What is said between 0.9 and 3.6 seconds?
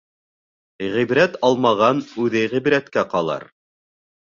Ғибрәт алмаған үҙе ғибрәткә ҡалыр.